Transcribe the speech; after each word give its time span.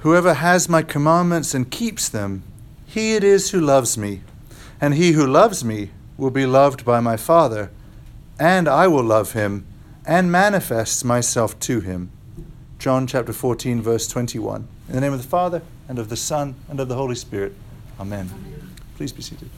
Whoever 0.00 0.34
has 0.34 0.68
my 0.68 0.82
commandments 0.82 1.54
and 1.54 1.70
keeps 1.70 2.08
them, 2.08 2.44
he 2.86 3.14
it 3.14 3.24
is 3.24 3.50
who 3.50 3.60
loves 3.60 3.98
me. 3.98 4.22
And 4.80 4.94
he 4.94 5.12
who 5.12 5.26
loves 5.26 5.64
me 5.64 5.90
will 6.16 6.30
be 6.30 6.46
loved 6.46 6.84
by 6.84 7.00
my 7.00 7.16
Father, 7.16 7.70
and 8.38 8.68
I 8.68 8.86
will 8.86 9.02
love 9.02 9.32
him 9.32 9.66
and 10.06 10.30
manifest 10.30 11.04
myself 11.04 11.58
to 11.60 11.80
him. 11.80 12.10
John 12.78 13.08
chapter 13.08 13.32
14, 13.32 13.82
verse 13.82 14.06
21. 14.06 14.68
In 14.88 14.94
the 14.94 15.00
name 15.00 15.12
of 15.12 15.20
the 15.20 15.28
Father, 15.28 15.62
and 15.88 15.98
of 15.98 16.08
the 16.08 16.16
Son, 16.16 16.54
and 16.68 16.78
of 16.78 16.88
the 16.88 16.94
Holy 16.94 17.16
Spirit. 17.16 17.54
Amen. 17.98 18.30
Amen. 18.32 18.70
Please 18.96 19.12
be 19.12 19.22
seated. 19.22 19.50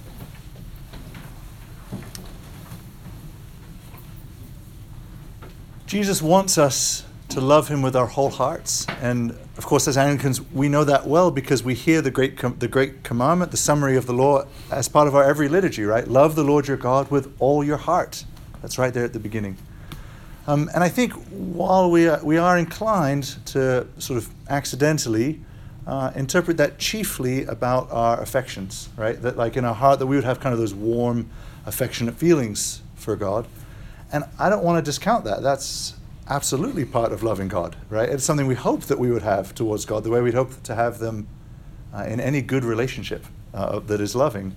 Jesus 5.87 6.23
wants 6.23 6.57
us 6.57 7.05
to 7.31 7.41
love 7.41 7.69
him 7.69 7.81
with 7.81 7.95
our 7.95 8.07
whole 8.07 8.31
hearts. 8.31 8.87
And 9.01 9.31
of 9.57 9.65
course, 9.65 9.87
as 9.87 9.97
Anglicans, 9.97 10.41
we 10.53 10.69
know 10.69 10.85
that 10.85 11.07
well 11.07 11.31
because 11.31 11.63
we 11.63 11.75
hear 11.75 12.03
the 12.03 12.11
great, 12.11 12.37
com- 12.37 12.57
the 12.59 12.69
great 12.69 13.05
commandment, 13.05 13.53
the 13.53 13.57
summary 13.57 13.97
of 13.97 14.07
the 14.07 14.13
law, 14.13 14.45
as 14.71 14.89
part 14.89 15.07
of 15.07 15.15
our 15.15 15.23
every 15.23 15.49
liturgy, 15.49 15.85
right? 15.85 16.07
Love 16.07 16.35
the 16.35 16.43
Lord 16.43 16.67
your 16.67 16.77
God 16.77 17.11
with 17.11 17.35
all 17.39 17.63
your 17.63 17.77
heart. 17.77 18.25
That's 18.63 18.79
right 18.79 18.93
there 18.93 19.05
at 19.05 19.13
the 19.13 19.21
beginning. 19.21 19.57
Um, 20.47 20.69
and 20.75 20.83
I 20.83 20.89
think 20.89 21.13
while 21.31 21.91
we 21.91 22.09
are, 22.09 22.23
we 22.25 22.37
are 22.37 22.59
inclined 22.59 23.37
to 23.47 23.87
sort 23.99 24.17
of 24.17 24.29
accidentally 24.49 25.41
uh, 25.87 26.11
interpret 26.17 26.57
that 26.57 26.79
chiefly 26.79 27.45
about 27.45 27.91
our 27.93 28.21
affections, 28.21 28.89
right? 28.97 29.21
That, 29.23 29.37
like 29.37 29.57
in 29.57 29.65
our 29.65 29.75
heart, 29.75 30.01
that 30.01 30.07
we 30.07 30.17
would 30.17 30.25
have 30.25 30.41
kind 30.41 30.53
of 30.53 30.59
those 30.59 30.75
warm, 30.75 31.31
affectionate 31.65 32.17
feelings 32.17 32.83
for 32.97 33.15
God. 33.15 33.47
And 34.13 34.25
I 34.39 34.51
don't 34.51 34.65
want 34.65 34.85
to 34.85 34.89
discount 34.89 35.25
that. 35.25 35.43
That's 35.43 35.95
absolutely 36.31 36.85
part 36.85 37.13
of 37.13 37.23
loving 37.23 37.49
God, 37.49 37.77
right? 37.91 38.09
It's 38.09 38.25
something 38.25 38.47
we 38.47 38.55
hope 38.55 38.83
that 38.83 38.99
we 38.99 39.11
would 39.11 39.23
have 39.23 39.55
towards 39.55 39.85
God, 39.85 40.05
the 40.05 40.11
way 40.11 40.21
we'd 40.23 40.35
hope 40.35 40.63
to 40.63 40.75
have 40.75 40.99
them 40.99 41.27
uh, 41.93 42.05
in 42.05 42.21
any 42.21 42.41
good 42.41 42.65
relationship 42.65 43.27
uh, 43.53 43.81
that 43.81 44.01
is 44.01 44.15
loving. 44.15 44.55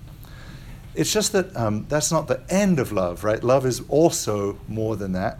It's 0.95 1.11
just 1.11 1.31
that 1.31 1.55
um, 1.57 1.87
that's 1.89 2.11
not 2.11 2.27
the 2.27 2.43
end 2.49 2.79
of 2.79 2.91
love, 2.91 3.23
right? 3.23 3.43
Love 3.43 3.65
is 3.65 3.81
also 3.89 4.59
more 4.67 4.95
than 4.95 5.13
that. 5.13 5.39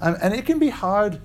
Um, 0.00 0.16
and 0.20 0.34
it 0.34 0.44
can 0.44 0.58
be 0.58 0.70
hard 0.70 1.20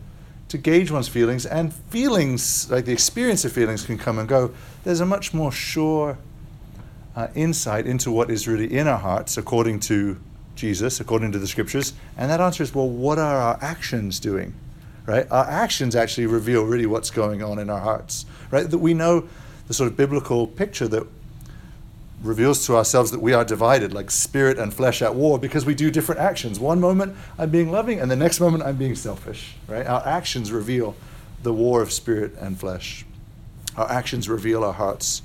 to 0.50 0.58
gauge 0.58 0.92
one's 0.92 1.08
feelings, 1.08 1.46
and 1.46 1.74
feelings, 1.74 2.72
like 2.72 2.86
the 2.86 2.94
experience 2.94 3.44
of 3.44 3.52
feelings, 3.52 3.86
can 3.86 3.98
come 3.98 4.18
and 4.18 4.30
go. 4.30 4.54
There's 4.84 5.02
a 5.02 5.06
much 5.06 5.34
more 5.34 5.52
sure 5.52 6.18
uh, 7.16 7.28
insight 7.36 7.86
into 7.86 8.12
what 8.12 8.30
is 8.30 8.48
really 8.48 8.72
in 8.72 8.88
our 8.88 9.00
hearts 9.00 9.36
according 9.38 9.80
to 9.82 10.20
Jesus 10.58 11.00
according 11.00 11.32
to 11.32 11.40
the 11.40 11.48
scriptures? 11.48 11.94
And 12.18 12.30
that 12.30 12.42
answer 12.42 12.64
is 12.64 12.76
well, 12.76 12.90
what 12.90 13.18
are 13.18 13.38
our 13.38 13.58
actions 13.62 14.20
doing? 14.20 14.54
Right? 15.06 15.26
Our 15.32 15.46
actions 15.46 15.96
actually 15.96 16.26
reveal 16.26 16.66
really 16.66 16.86
what's 16.86 17.10
going 17.10 17.42
on 17.42 17.60
in 17.60 17.70
our 17.70 17.80
hearts. 17.80 18.26
Right? 18.52 18.70
That 18.70 18.80
we 18.80 18.94
know 18.94 19.30
the 19.68 19.74
sort 19.74 19.90
of 19.90 19.96
biblical 19.96 20.48
picture 20.48 20.88
that 20.90 21.08
reveals 22.22 22.66
to 22.66 22.76
ourselves 22.76 23.12
that 23.12 23.22
we 23.22 23.32
are 23.32 23.46
divided, 23.46 23.94
like 23.94 24.10
spirit 24.10 24.58
and 24.58 24.74
flesh 24.74 25.02
at 25.02 25.14
war, 25.14 25.38
because 25.38 25.66
we 25.66 25.76
do 25.76 25.92
different 25.92 26.20
actions. 26.20 26.60
One 26.60 26.80
moment 26.80 27.16
I'm 27.38 27.52
being 27.52 27.72
loving, 27.72 28.00
and 28.00 28.10
the 28.10 28.16
next 28.16 28.40
moment 28.40 28.64
I'm 28.64 28.76
being 28.76 28.96
selfish. 28.96 29.56
Right? 29.68 29.86
Our 29.86 30.06
actions 30.06 30.52
reveal 30.52 30.96
the 31.44 31.54
war 31.54 31.82
of 31.82 31.92
spirit 31.92 32.34
and 32.40 32.60
flesh. 32.60 33.06
Our 33.76 33.90
actions 33.90 34.28
reveal 34.28 34.64
our 34.64 34.74
hearts 34.74 35.22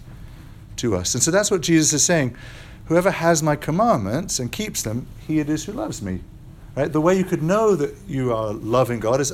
to 0.77 0.95
us. 0.95 1.15
And 1.15 1.23
so 1.23 1.31
that's 1.31 1.51
what 1.51 1.63
Jesus 1.63 1.93
is 1.93 2.05
saying. 2.05 2.37
Whoever 2.87 3.11
has 3.11 3.43
my 3.43 3.57
commandments 3.57 4.39
and 4.39 4.51
keeps 4.51 4.83
them, 4.83 5.07
he 5.27 5.39
it 5.39 5.49
is 5.49 5.65
who 5.65 5.73
loves 5.73 6.03
me. 6.03 6.21
Right? 6.77 6.93
The 6.93 7.01
way 7.01 7.17
you 7.17 7.25
could 7.25 7.43
know 7.43 7.77
that 7.77 7.95
you 8.09 8.33
are 8.33 8.53
loving 8.53 9.01
God 9.01 9.21
is 9.21 9.33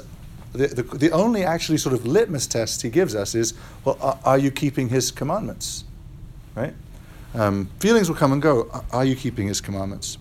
the, 0.53 0.67
the, 0.69 0.83
the 0.83 1.11
only 1.11 1.45
actually 1.45 1.79
sort 1.79 1.95
of 1.95 2.07
litmus 2.07 2.47
test 2.47 2.83
he 2.83 2.91
gives 2.91 3.15
us 3.15 3.35
is, 3.35 3.55
well, 3.85 3.99
are, 4.01 4.19
are 4.25 4.39
you 4.39 4.51
keeping 4.51 4.89
his 4.89 5.11
commandments? 5.11 5.85
Right? 6.55 6.75
Um, 7.35 7.69
feelings 7.79 8.09
will 8.09 8.17
come 8.17 8.33
and 8.33 8.43
go. 8.43 8.71
Are 8.91 9.05
you 9.05 9.15
keeping 9.15 9.49
his 9.49 9.61
commandments? 9.61 10.19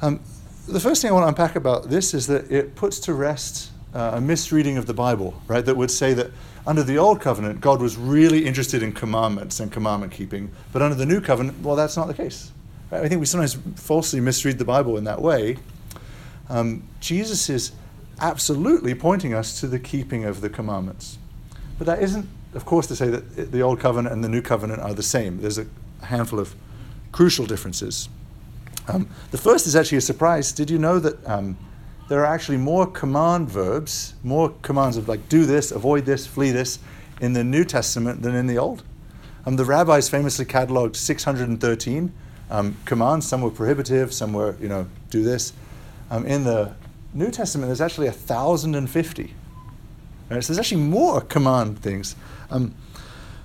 Um, 0.00 0.20
the 0.68 0.80
first 0.80 1.02
thing 1.02 1.10
I 1.10 1.14
want 1.14 1.24
to 1.24 1.28
unpack 1.28 1.56
about 1.56 1.90
this 1.90 2.14
is 2.14 2.26
that 2.28 2.50
it 2.50 2.74
puts 2.74 2.98
to 3.00 3.14
rest 3.14 3.70
uh, 3.94 4.12
a 4.14 4.20
misreading 4.20 4.76
of 4.78 4.86
the 4.86 4.94
Bible, 4.94 5.40
right? 5.46 5.64
That 5.64 5.76
would 5.76 5.90
say 5.90 6.14
that 6.14 6.30
under 6.66 6.82
the 6.82 6.98
old 6.98 7.20
covenant, 7.20 7.60
God 7.60 7.80
was 7.80 7.96
really 7.96 8.44
interested 8.44 8.82
in 8.82 8.92
commandments 8.92 9.60
and 9.60 9.70
commandment 9.70 10.12
keeping, 10.12 10.50
but 10.72 10.82
under 10.82 10.96
the 10.96 11.06
new 11.06 11.20
covenant, 11.20 11.60
well, 11.60 11.76
that's 11.76 11.96
not 11.96 12.08
the 12.08 12.14
case. 12.14 12.50
Right? 12.90 13.02
I 13.02 13.08
think 13.08 13.20
we 13.20 13.26
sometimes 13.26 13.56
falsely 13.76 14.20
misread 14.20 14.58
the 14.58 14.64
Bible 14.64 14.96
in 14.96 15.04
that 15.04 15.22
way. 15.22 15.58
Um, 16.48 16.82
Jesus 17.00 17.48
is 17.48 17.72
absolutely 18.20 18.94
pointing 18.94 19.34
us 19.34 19.60
to 19.60 19.66
the 19.66 19.78
keeping 19.78 20.24
of 20.24 20.40
the 20.40 20.48
commandments. 20.48 21.18
But 21.78 21.86
that 21.86 22.02
isn't, 22.02 22.28
of 22.54 22.64
course, 22.64 22.86
to 22.88 22.96
say 22.96 23.08
that 23.10 23.52
the 23.52 23.62
old 23.62 23.80
covenant 23.80 24.14
and 24.14 24.24
the 24.24 24.28
new 24.28 24.42
covenant 24.42 24.80
are 24.80 24.94
the 24.94 25.02
same. 25.02 25.40
There's 25.40 25.58
a 25.58 25.66
handful 26.02 26.40
of 26.40 26.54
crucial 27.12 27.46
differences. 27.46 28.08
Um, 28.88 29.08
the 29.30 29.38
first 29.38 29.66
is 29.66 29.76
actually 29.76 29.98
a 29.98 30.02
surprise. 30.02 30.52
Did 30.52 30.70
you 30.70 30.78
know 30.78 30.98
that 30.98 31.26
um, 31.28 31.56
there 32.08 32.20
are 32.20 32.26
actually 32.26 32.58
more 32.58 32.86
command 32.86 33.48
verbs, 33.50 34.14
more 34.22 34.50
commands 34.62 34.96
of 34.96 35.08
like 35.08 35.28
do 35.28 35.44
this, 35.44 35.72
avoid 35.72 36.04
this, 36.04 36.26
flee 36.26 36.50
this, 36.50 36.78
in 37.20 37.32
the 37.32 37.42
New 37.42 37.64
Testament 37.64 38.22
than 38.22 38.34
in 38.34 38.46
the 38.46 38.58
Old. 38.58 38.82
Um, 39.44 39.56
the 39.56 39.64
rabbis 39.64 40.08
famously 40.08 40.44
cataloged 40.44 40.96
613 40.96 42.12
um, 42.50 42.76
commands. 42.84 43.26
Some 43.26 43.42
were 43.42 43.50
prohibitive, 43.50 44.12
some 44.12 44.32
were, 44.32 44.56
you 44.60 44.68
know, 44.68 44.86
do 45.10 45.22
this. 45.22 45.52
Um, 46.10 46.26
in 46.26 46.44
the 46.44 46.74
New 47.14 47.30
Testament, 47.30 47.68
there's 47.68 47.80
actually 47.80 48.08
1,050. 48.08 49.34
Right? 50.28 50.42
So 50.42 50.52
there's 50.52 50.58
actually 50.58 50.82
more 50.82 51.20
command 51.20 51.80
things. 51.80 52.16
Um, 52.50 52.74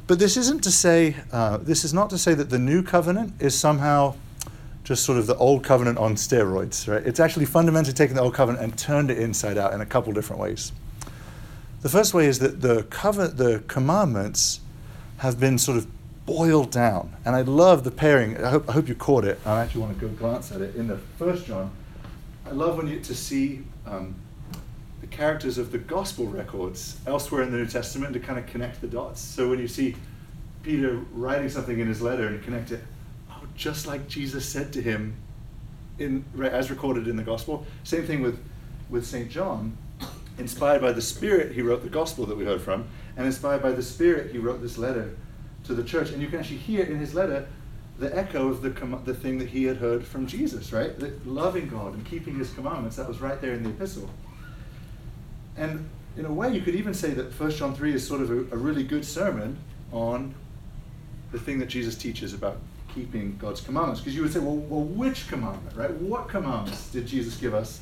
but 0.07 0.19
this 0.19 0.37
isn't 0.37 0.63
to 0.63 0.71
say, 0.71 1.15
uh, 1.31 1.57
this 1.57 1.85
is 1.85 1.93
not 1.93 2.09
to 2.09 2.17
say 2.17 2.33
that 2.33 2.49
the 2.49 2.59
new 2.59 2.83
covenant 2.83 3.33
is 3.39 3.57
somehow 3.57 4.15
just 4.83 5.05
sort 5.05 5.17
of 5.17 5.27
the 5.27 5.35
old 5.35 5.63
covenant 5.63 5.97
on 5.97 6.15
steroids, 6.15 6.87
right? 6.87 7.05
It's 7.05 7.19
actually 7.19 7.45
fundamentally 7.45 7.93
taken 7.93 8.15
the 8.15 8.21
old 8.21 8.33
covenant 8.33 8.63
and 8.63 8.77
turned 8.77 9.11
it 9.11 9.19
inside 9.19 9.57
out 9.57 9.73
in 9.73 9.81
a 9.81 9.85
couple 9.85 10.11
different 10.13 10.41
ways. 10.41 10.71
The 11.81 11.89
first 11.89 12.13
way 12.13 12.25
is 12.25 12.39
that 12.39 12.61
the 12.61 12.83
covenant, 12.83 13.37
the 13.37 13.63
commandments 13.67 14.59
have 15.17 15.39
been 15.39 15.57
sort 15.57 15.77
of 15.77 15.87
boiled 16.25 16.71
down. 16.71 17.15
And 17.25 17.35
I 17.35 17.41
love 17.41 17.83
the 17.83 17.91
pairing. 17.91 18.43
I 18.43 18.49
hope, 18.49 18.69
I 18.69 18.73
hope 18.73 18.87
you 18.87 18.95
caught 18.95 19.25
it. 19.25 19.39
I 19.45 19.61
actually 19.61 19.81
want 19.81 19.99
to 19.99 20.07
go 20.07 20.13
glance 20.13 20.51
at 20.51 20.61
it 20.61 20.75
in 20.75 20.87
the 20.87 20.97
first 21.17 21.45
John. 21.45 21.71
I 22.45 22.51
love 22.51 22.77
when 22.77 22.87
you 22.87 22.99
to 22.99 23.15
see 23.15 23.63
um, 23.85 24.15
the 25.01 25.07
characters 25.07 25.57
of 25.57 25.71
the 25.71 25.77
gospel 25.77 26.25
records 26.25 26.97
elsewhere 27.05 27.43
in 27.43 27.51
the 27.51 27.57
New 27.57 27.67
Testament 27.67 28.13
to 28.13 28.19
kind 28.19 28.39
of 28.39 28.45
connect 28.47 28.81
the 28.81 28.87
dots. 28.87 29.21
So 29.21 29.49
when 29.49 29.59
you 29.59 29.67
see 29.67 29.95
Peter 30.63 31.01
writing 31.13 31.49
something 31.49 31.79
in 31.79 31.87
his 31.87 32.01
letter 32.01 32.27
and 32.27 32.43
connect 32.43 32.71
it, 32.71 32.83
just 33.55 33.87
like 33.87 34.07
Jesus 34.07 34.47
said 34.47 34.73
to 34.73 34.81
him, 34.81 35.15
in, 36.01 36.25
as 36.43 36.69
recorded 36.69 37.07
in 37.07 37.15
the 37.15 37.23
gospel. 37.23 37.65
Same 37.83 38.05
thing 38.05 38.21
with, 38.21 38.39
with 38.89 39.05
St. 39.05 39.29
John. 39.29 39.77
Inspired 40.37 40.81
by 40.81 40.91
the 40.91 41.01
Spirit, 41.01 41.51
he 41.51 41.61
wrote 41.61 41.83
the 41.83 41.89
gospel 41.89 42.25
that 42.25 42.37
we 42.37 42.45
heard 42.45 42.61
from, 42.61 42.87
and 43.15 43.25
inspired 43.25 43.61
by 43.61 43.71
the 43.71 43.83
Spirit, 43.83 44.31
he 44.31 44.37
wrote 44.37 44.61
this 44.61 44.77
letter 44.77 45.15
to 45.65 45.73
the 45.73 45.83
church. 45.83 46.11
And 46.11 46.21
you 46.21 46.27
can 46.27 46.39
actually 46.39 46.57
hear 46.57 46.83
in 46.83 46.97
his 46.97 47.13
letter 47.13 47.47
the 47.99 48.15
echo 48.17 48.47
of 48.47 48.61
the, 48.61 48.69
the 49.05 49.13
thing 49.13 49.37
that 49.37 49.49
he 49.49 49.65
had 49.65 49.77
heard 49.77 50.05
from 50.05 50.25
Jesus, 50.25 50.73
right? 50.73 50.97
That 50.99 51.27
loving 51.27 51.67
God 51.67 51.93
and 51.93 52.05
keeping 52.05 52.35
his 52.35 52.51
commandments, 52.53 52.95
that 52.95 53.07
was 53.07 53.21
right 53.21 53.39
there 53.41 53.53
in 53.53 53.63
the 53.63 53.69
epistle. 53.69 54.09
And 55.57 55.87
in 56.17 56.25
a 56.25 56.33
way, 56.33 56.51
you 56.51 56.61
could 56.61 56.75
even 56.75 56.93
say 56.93 57.11
that 57.11 57.39
1 57.39 57.51
John 57.51 57.75
3 57.75 57.93
is 57.93 58.07
sort 58.07 58.21
of 58.21 58.31
a, 58.31 58.55
a 58.55 58.57
really 58.57 58.83
good 58.83 59.05
sermon 59.05 59.57
on 59.91 60.33
the 61.31 61.39
thing 61.39 61.59
that 61.59 61.67
Jesus 61.67 61.95
teaches 61.95 62.33
about 62.33 62.57
keeping 62.93 63.37
God's 63.37 63.61
commandments. 63.61 64.01
Because 64.01 64.15
you 64.15 64.21
would 64.21 64.33
say, 64.33 64.39
well, 64.39 64.55
well, 64.55 64.83
which 64.83 65.27
commandment, 65.27 65.75
right? 65.75 65.91
What 65.91 66.27
commandments 66.27 66.89
did 66.89 67.07
Jesus 67.07 67.37
give 67.37 67.53
us? 67.53 67.81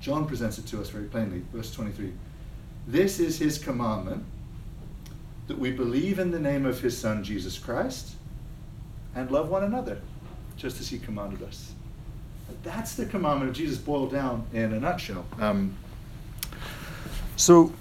John 0.00 0.26
presents 0.26 0.58
it 0.58 0.66
to 0.68 0.80
us 0.80 0.88
very 0.90 1.04
plainly, 1.04 1.42
verse 1.52 1.72
23. 1.72 2.12
This 2.86 3.18
is 3.18 3.38
his 3.38 3.58
commandment 3.58 4.24
that 5.46 5.58
we 5.58 5.70
believe 5.70 6.18
in 6.18 6.30
the 6.30 6.38
name 6.38 6.66
of 6.66 6.80
his 6.80 6.96
Son, 6.96 7.24
Jesus 7.24 7.58
Christ, 7.58 8.14
and 9.14 9.30
love 9.30 9.48
one 9.48 9.64
another, 9.64 9.98
just 10.56 10.80
as 10.80 10.88
he 10.88 10.98
commanded 10.98 11.42
us. 11.42 11.72
That's 12.62 12.94
the 12.94 13.06
commandment 13.06 13.50
of 13.50 13.56
Jesus 13.56 13.78
boiled 13.78 14.12
down 14.12 14.46
in 14.52 14.72
a 14.72 14.80
nutshell. 14.80 15.26
Um, 15.38 15.74
so, 17.36 17.72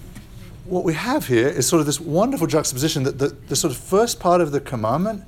what 0.66 0.84
we 0.84 0.94
have 0.94 1.28
here 1.28 1.48
is 1.48 1.68
sort 1.68 1.80
of 1.80 1.86
this 1.86 2.00
wonderful 2.00 2.48
juxtaposition 2.48 3.04
that 3.04 3.18
the, 3.18 3.30
the 3.30 3.56
sort 3.56 3.72
of 3.72 3.78
first 3.78 4.20
part 4.20 4.42
of 4.42 4.52
the 4.52 4.60
commandment 4.60 5.24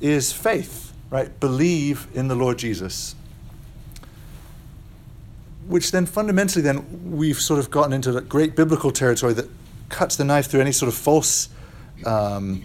is 0.00 0.32
faith, 0.32 0.92
right? 1.10 1.38
Believe 1.40 2.06
in 2.14 2.28
the 2.28 2.34
Lord 2.34 2.58
Jesus. 2.58 3.14
Which 5.66 5.92
then 5.92 6.06
fundamentally, 6.06 6.62
then 6.62 7.10
we've 7.10 7.40
sort 7.40 7.60
of 7.60 7.70
gotten 7.70 7.92
into 7.92 8.12
that 8.12 8.28
great 8.28 8.56
biblical 8.56 8.90
territory 8.90 9.32
that 9.34 9.48
cuts 9.88 10.16
the 10.16 10.24
knife 10.24 10.46
through 10.46 10.60
any 10.60 10.72
sort 10.72 10.88
of 10.88 10.94
false 10.94 11.48
um, 12.06 12.62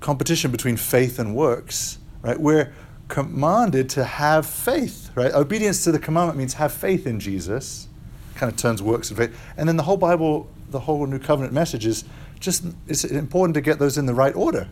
competition 0.00 0.50
between 0.50 0.76
faith 0.76 1.18
and 1.18 1.34
works, 1.34 1.98
right? 2.22 2.40
We're 2.40 2.72
commanded 3.08 3.90
to 3.90 4.04
have 4.04 4.46
faith, 4.46 5.10
right? 5.14 5.32
Obedience 5.32 5.84
to 5.84 5.92
the 5.92 5.98
commandment 5.98 6.38
means 6.38 6.54
have 6.54 6.72
faith 6.72 7.06
in 7.06 7.20
Jesus, 7.20 7.88
kind 8.34 8.50
of 8.50 8.56
turns 8.56 8.82
works 8.82 9.10
of 9.10 9.18
faith. 9.18 9.38
And 9.56 9.68
then 9.68 9.76
the 9.76 9.82
whole 9.82 9.96
Bible 9.96 10.48
the 10.70 10.80
whole 10.80 11.04
New 11.06 11.18
Covenant 11.18 11.52
message 11.52 11.84
is 11.84 12.04
just 12.38 12.64
it's 12.86 13.04
important 13.04 13.54
to 13.54 13.60
get 13.60 13.78
those 13.78 13.98
in 13.98 14.06
the 14.06 14.14
right 14.14 14.34
order, 14.34 14.68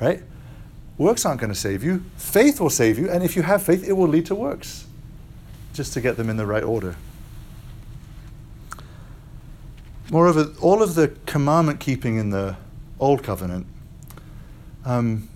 right? 0.00 0.22
Works 0.98 1.24
aren't 1.24 1.40
going 1.40 1.52
to 1.52 1.58
save 1.58 1.82
you. 1.82 2.04
Faith 2.16 2.60
will 2.60 2.70
save 2.70 2.98
you, 2.98 3.10
and 3.10 3.24
if 3.24 3.34
you 3.34 3.42
have 3.42 3.62
faith, 3.62 3.86
it 3.86 3.92
will 3.92 4.08
lead 4.08 4.26
to 4.26 4.34
works. 4.34 4.86
Just 5.72 5.92
to 5.94 6.00
get 6.00 6.16
them 6.16 6.28
in 6.28 6.36
the 6.36 6.46
right 6.46 6.62
order. 6.62 6.96
Moreover, 10.10 10.52
all 10.60 10.82
of 10.82 10.94
the 10.94 11.08
commandment 11.24 11.80
keeping 11.80 12.16
in 12.16 12.30
the 12.30 12.56
Old 13.00 13.22
Covenant, 13.22 13.66
um, 14.84 15.28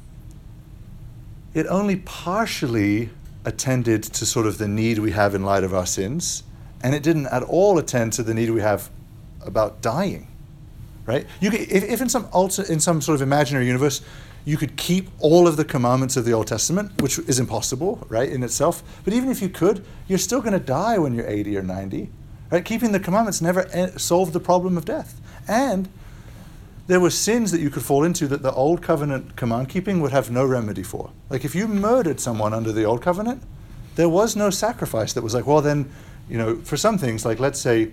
it 1.55 1.67
only 1.67 1.97
partially 1.97 3.09
attended 3.47 4.03
to 4.03 4.27
sort 4.27 4.47
of 4.47 4.59
the 4.59 4.69
need 4.69 4.99
we 4.99 5.13
have 5.13 5.35
in 5.35 5.43
light 5.43 5.65
of 5.65 5.73
our 5.73 5.87
sins, 5.87 6.43
and 6.83 6.95
it 6.95 7.03
didn't 7.03 7.27
at 7.29 7.43
all 7.43 7.79
attend 7.79 8.13
to 8.13 8.23
the 8.23 8.35
need 8.35 8.51
we 8.51 8.61
have 8.61 8.91
about 9.41 9.81
dying. 9.81 10.27
Right? 11.07 11.27
You 11.41 11.51
if, 11.53 11.85
if 11.85 12.01
in 12.03 12.11
some 12.11 12.29
alter, 12.33 12.65
in 12.71 12.81
some 12.81 13.01
sort 13.01 13.15
of 13.15 13.23
imaginary 13.23 13.67
universe, 13.67 14.03
you 14.47 14.57
could 14.57 14.77
keep 14.77 15.11
all 15.19 15.49
of 15.49 15.57
the 15.57 15.65
commandments 15.65 16.17
of 16.17 16.25
the 16.25 16.33
Old 16.33 16.47
Testament, 16.47 17.03
which 17.03 17.19
is 17.19 17.41
impossible, 17.41 18.07
right, 18.09 18.31
in 18.31 18.45
itself. 18.45 18.83
But 19.05 19.13
even 19.13 19.29
if 19.29 19.43
you 19.43 19.49
could, 19.49 19.85
you're 20.07 20.19
still 20.19 20.41
going 20.41 20.53
to 20.53 20.61
die 20.61 20.99
when 20.99 21.15
you're 21.15 21.27
80 21.27 21.59
or 21.59 21.63
90. 21.63 22.09
Right? 22.53 22.65
Keeping 22.65 22.93
the 22.93 23.01
commandments 23.01 23.43
never 23.43 23.69
eh, 23.73 23.91
solved 23.97 24.33
the 24.33 24.41
problem 24.41 24.77
of 24.77 24.85
death. 24.85 25.21
And 25.49 25.89
there 26.87 27.01
were 27.01 27.11
sins 27.11 27.51
that 27.51 27.61
you 27.61 27.71
could 27.71 27.83
fall 27.83 28.05
into 28.05 28.29
that 28.29 28.43
the 28.43 28.53
old 28.53 28.83
covenant 28.83 29.35
command 29.35 29.69
keeping 29.69 30.01
would 30.01 30.13
have 30.13 30.31
no 30.31 30.47
remedy 30.47 30.85
for. 30.85 31.11
Like 31.29 31.45
if 31.45 31.57
you 31.57 31.67
murdered 31.67 32.21
someone 32.21 32.55
under 32.55 32.71
the 32.71 32.85
old 32.85 33.03
covenant, 33.03 33.43
there 33.97 34.09
was 34.09 34.37
no 34.37 34.51
sacrifice 34.51 35.13
that 35.15 35.23
was 35.23 35.35
like, 35.35 35.49
well, 35.49 35.61
then, 35.61 35.91
you 36.29 36.39
know, 36.39 36.57
for 36.59 36.77
some 36.77 36.99
things, 36.99 37.25
like 37.25 37.41
let's 37.41 37.59
say 37.59 37.91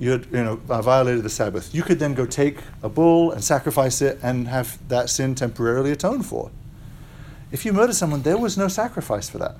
you 0.00 0.12
had, 0.12 0.26
you 0.32 0.42
know, 0.42 0.56
violated 0.56 1.22
the 1.22 1.30
Sabbath, 1.30 1.74
you 1.74 1.82
could 1.82 1.98
then 1.98 2.14
go 2.14 2.24
take 2.24 2.58
a 2.82 2.88
bull 2.88 3.32
and 3.32 3.44
sacrifice 3.44 4.00
it 4.00 4.18
and 4.22 4.48
have 4.48 4.78
that 4.88 5.10
sin 5.10 5.34
temporarily 5.34 5.92
atoned 5.92 6.24
for. 6.24 6.50
If 7.52 7.66
you 7.66 7.72
murdered 7.74 7.96
someone, 7.96 8.22
there 8.22 8.38
was 8.38 8.56
no 8.56 8.68
sacrifice 8.68 9.28
for 9.28 9.38
that. 9.38 9.56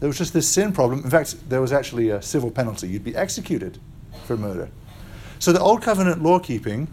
There 0.00 0.08
was 0.08 0.16
just 0.16 0.32
this 0.32 0.48
sin 0.48 0.72
problem. 0.72 1.04
In 1.04 1.10
fact, 1.10 1.48
there 1.50 1.60
was 1.60 1.72
actually 1.72 2.08
a 2.08 2.22
civil 2.22 2.50
penalty. 2.50 2.88
You'd 2.88 3.04
be 3.04 3.14
executed 3.14 3.78
for 4.24 4.36
murder. 4.36 4.70
So 5.38 5.52
the 5.52 5.60
old 5.60 5.82
covenant 5.82 6.22
law 6.22 6.38
keeping 6.38 6.88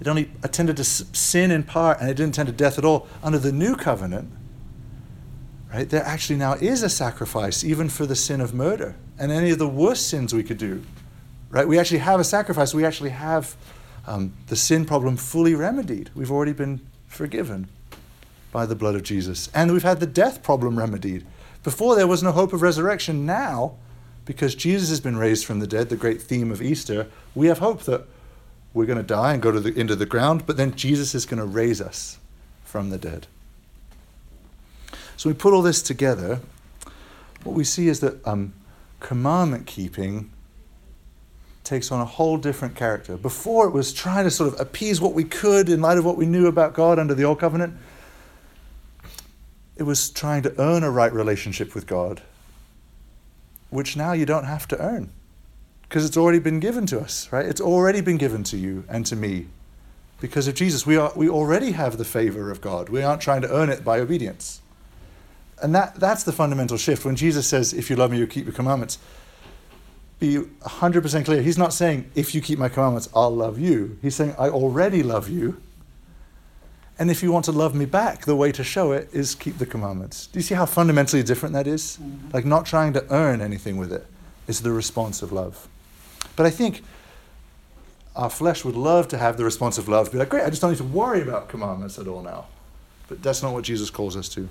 it 0.00 0.08
only 0.08 0.30
attended 0.42 0.76
to 0.76 0.84
sin 0.84 1.50
in 1.50 1.62
part 1.62 2.00
and 2.00 2.08
it 2.08 2.14
didn't 2.14 2.34
tend 2.34 2.46
to 2.46 2.52
death 2.52 2.78
at 2.78 2.84
all. 2.84 3.06
Under 3.22 3.38
the 3.38 3.52
new 3.52 3.76
covenant, 3.76 4.30
right, 5.72 5.88
there 5.88 6.04
actually 6.04 6.36
now 6.36 6.54
is 6.54 6.82
a 6.82 6.88
sacrifice 6.88 7.64
even 7.64 7.88
for 7.88 8.06
the 8.06 8.16
sin 8.16 8.40
of 8.40 8.54
murder 8.54 8.96
and 9.18 9.32
any 9.32 9.50
of 9.50 9.58
the 9.58 9.68
worst 9.68 10.08
sins 10.08 10.34
we 10.34 10.42
could 10.42 10.58
do. 10.58 10.82
Right? 11.56 11.66
We 11.66 11.78
actually 11.78 12.00
have 12.00 12.20
a 12.20 12.24
sacrifice. 12.24 12.74
We 12.74 12.84
actually 12.84 13.10
have 13.10 13.56
um, 14.06 14.34
the 14.48 14.56
sin 14.56 14.84
problem 14.84 15.16
fully 15.16 15.54
remedied. 15.54 16.10
We've 16.14 16.30
already 16.30 16.52
been 16.52 16.86
forgiven 17.06 17.68
by 18.52 18.66
the 18.66 18.74
blood 18.74 18.94
of 18.94 19.02
Jesus. 19.02 19.48
And 19.54 19.72
we've 19.72 19.82
had 19.82 19.98
the 19.98 20.06
death 20.06 20.42
problem 20.42 20.76
remedied. 20.76 21.24
Before 21.62 21.96
there 21.96 22.06
was 22.06 22.22
no 22.22 22.30
hope 22.32 22.52
of 22.52 22.60
resurrection. 22.60 23.24
Now, 23.24 23.76
because 24.26 24.54
Jesus 24.54 24.90
has 24.90 25.00
been 25.00 25.16
raised 25.16 25.46
from 25.46 25.60
the 25.60 25.66
dead, 25.66 25.88
the 25.88 25.96
great 25.96 26.20
theme 26.20 26.52
of 26.52 26.60
Easter, 26.60 27.06
we 27.34 27.46
have 27.46 27.60
hope 27.60 27.84
that 27.84 28.06
we're 28.74 28.84
going 28.84 28.98
to 28.98 29.02
die 29.02 29.32
and 29.32 29.40
go 29.40 29.50
to 29.50 29.58
the, 29.58 29.72
into 29.80 29.96
the 29.96 30.04
ground, 30.04 30.44
but 30.44 30.58
then 30.58 30.74
Jesus 30.74 31.14
is 31.14 31.24
going 31.24 31.40
to 31.40 31.46
raise 31.46 31.80
us 31.80 32.18
from 32.64 32.90
the 32.90 32.98
dead. 32.98 33.28
So 35.16 35.30
we 35.30 35.34
put 35.34 35.54
all 35.54 35.62
this 35.62 35.80
together. 35.80 36.40
What 37.44 37.56
we 37.56 37.64
see 37.64 37.88
is 37.88 38.00
that 38.00 38.26
um, 38.26 38.52
commandment 39.00 39.66
keeping 39.66 40.32
takes 41.66 41.92
on 41.92 42.00
a 42.00 42.04
whole 42.04 42.38
different 42.38 42.74
character. 42.74 43.16
Before 43.16 43.66
it 43.66 43.72
was 43.72 43.92
trying 43.92 44.24
to 44.24 44.30
sort 44.30 44.54
of 44.54 44.60
appease 44.60 45.00
what 45.00 45.12
we 45.12 45.24
could 45.24 45.68
in 45.68 45.82
light 45.82 45.98
of 45.98 46.04
what 46.04 46.16
we 46.16 46.24
knew 46.24 46.46
about 46.46 46.72
God 46.72 46.98
under 46.98 47.14
the 47.14 47.24
Old 47.24 47.40
Covenant. 47.40 47.76
It 49.76 49.82
was 49.82 50.08
trying 50.08 50.42
to 50.44 50.58
earn 50.58 50.82
a 50.82 50.90
right 50.90 51.12
relationship 51.12 51.74
with 51.74 51.86
God, 51.86 52.22
which 53.68 53.96
now 53.96 54.12
you 54.12 54.24
don't 54.24 54.44
have 54.44 54.66
to 54.68 54.80
earn 54.80 55.10
because 55.88 56.04
it's 56.04 56.16
already 56.16 56.38
been 56.38 56.60
given 56.60 56.86
to 56.86 57.00
us, 57.00 57.30
right? 57.30 57.46
It's 57.46 57.60
already 57.60 58.00
been 58.00 58.16
given 58.16 58.42
to 58.44 58.56
you 58.56 58.84
and 58.88 59.04
to 59.06 59.16
me. 59.16 59.46
Because 60.20 60.48
of 60.48 60.54
Jesus, 60.54 60.86
we, 60.86 60.96
are, 60.96 61.12
we 61.14 61.28
already 61.28 61.72
have 61.72 61.98
the 61.98 62.04
favor 62.04 62.50
of 62.50 62.60
God. 62.60 62.88
We 62.88 63.02
aren't 63.02 63.20
trying 63.20 63.42
to 63.42 63.52
earn 63.52 63.68
it 63.68 63.84
by 63.84 64.00
obedience. 64.00 64.62
And 65.62 65.74
that, 65.74 65.96
that's 65.96 66.24
the 66.24 66.32
fundamental 66.32 66.76
shift. 66.76 67.04
When 67.04 67.16
Jesus 67.16 67.46
says, 67.46 67.72
If 67.72 67.90
you 67.90 67.96
love 67.96 68.10
me, 68.10 68.18
you 68.18 68.26
keep 68.26 68.46
your 68.46 68.54
commandments, 68.54 68.98
be 70.18 70.36
100% 70.36 71.24
clear. 71.24 71.42
He's 71.42 71.58
not 71.58 71.72
saying, 71.72 72.10
If 72.14 72.34
you 72.34 72.40
keep 72.40 72.58
my 72.58 72.68
commandments, 72.68 73.08
I'll 73.14 73.34
love 73.34 73.58
you. 73.58 73.98
He's 74.02 74.14
saying, 74.14 74.34
I 74.38 74.48
already 74.48 75.02
love 75.02 75.28
you. 75.28 75.60
And 76.98 77.10
if 77.10 77.22
you 77.22 77.30
want 77.30 77.44
to 77.44 77.52
love 77.52 77.74
me 77.74 77.84
back, 77.84 78.24
the 78.24 78.36
way 78.36 78.52
to 78.52 78.64
show 78.64 78.92
it 78.92 79.10
is 79.12 79.34
keep 79.34 79.58
the 79.58 79.66
commandments. 79.66 80.28
Do 80.28 80.38
you 80.38 80.42
see 80.42 80.54
how 80.54 80.64
fundamentally 80.64 81.22
different 81.22 81.52
that 81.52 81.66
is? 81.66 81.98
Mm-hmm. 82.00 82.30
Like 82.32 82.46
not 82.46 82.64
trying 82.64 82.94
to 82.94 83.04
earn 83.12 83.42
anything 83.42 83.76
with 83.76 83.92
it. 83.92 84.06
is 84.46 84.62
the 84.62 84.72
response 84.72 85.20
of 85.20 85.30
love. 85.30 85.68
But 86.36 86.46
I 86.46 86.50
think 86.50 86.82
our 88.14 88.30
flesh 88.30 88.64
would 88.64 88.76
love 88.76 89.08
to 89.08 89.18
have 89.18 89.36
the 89.36 89.44
response 89.44 89.76
of 89.76 89.88
love, 89.88 90.10
be 90.10 90.16
like, 90.16 90.30
great, 90.30 90.44
I 90.44 90.48
just 90.48 90.62
don't 90.62 90.70
need 90.70 90.78
to 90.78 90.84
worry 90.84 91.20
about 91.20 91.48
commandments 91.48 91.98
at 91.98 92.08
all 92.08 92.22
now. 92.22 92.46
But 93.08 93.22
that's 93.22 93.42
not 93.42 93.52
what 93.52 93.64
Jesus 93.64 93.90
calls 93.90 94.16
us 94.16 94.28
to. 94.30 94.48